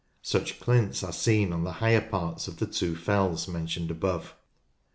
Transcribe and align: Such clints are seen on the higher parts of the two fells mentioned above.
Such 0.23 0.59
clints 0.59 1.07
are 1.07 1.11
seen 1.13 1.53
on 1.53 1.63
the 1.63 1.73
higher 1.73 2.01
parts 2.01 2.47
of 2.47 2.57
the 2.57 2.65
two 2.65 2.95
fells 2.95 3.47
mentioned 3.47 3.91
above. 3.91 4.33